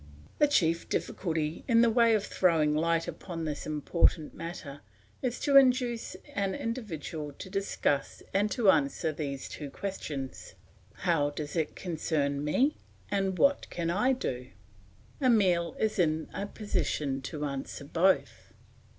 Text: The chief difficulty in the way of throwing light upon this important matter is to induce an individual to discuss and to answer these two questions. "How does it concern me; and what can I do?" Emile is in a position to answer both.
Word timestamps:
The 0.39 0.47
chief 0.47 0.89
difficulty 0.89 1.63
in 1.67 1.81
the 1.81 1.89
way 1.91 2.15
of 2.15 2.25
throwing 2.25 2.73
light 2.73 3.07
upon 3.07 3.45
this 3.45 3.67
important 3.67 4.33
matter 4.33 4.81
is 5.21 5.39
to 5.41 5.57
induce 5.57 6.15
an 6.33 6.55
individual 6.55 7.31
to 7.33 7.51
discuss 7.51 8.23
and 8.33 8.49
to 8.49 8.71
answer 8.71 9.11
these 9.11 9.47
two 9.47 9.69
questions. 9.69 10.55
"How 11.05 11.29
does 11.29 11.55
it 11.55 11.75
concern 11.75 12.43
me; 12.43 12.77
and 13.11 13.37
what 13.37 13.69
can 13.69 13.91
I 13.91 14.13
do?" 14.13 14.47
Emile 15.21 15.75
is 15.77 15.99
in 15.99 16.29
a 16.33 16.47
position 16.47 17.21
to 17.21 17.45
answer 17.45 17.85
both. 17.85 18.53